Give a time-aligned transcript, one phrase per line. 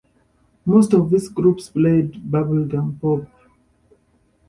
[0.65, 3.27] Most of these groups played bubblegum pop.